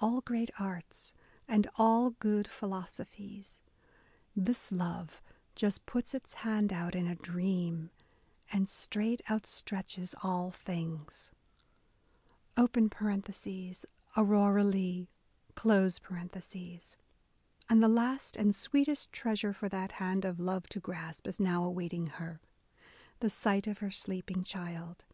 [0.00, 1.14] All great arts,
[1.48, 3.62] and all good philosophies,
[4.36, 5.22] This love
[5.54, 7.88] just puts its hand out in a dream
[8.52, 11.32] And straight outstretches all things.
[12.58, 15.08] {Aurora Leigh,)
[17.74, 21.64] And the last and sweetest treasure for that hand of love to grasp, is now
[21.64, 22.42] awaiting her,—
[23.20, 25.06] the sight of her sleeping child.